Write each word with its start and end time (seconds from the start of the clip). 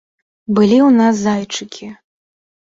Былі 0.59 0.77
ў 0.87 0.89
нас 1.01 1.15
зайчыкі. 1.27 1.91